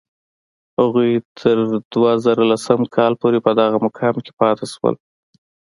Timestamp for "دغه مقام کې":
3.59-4.31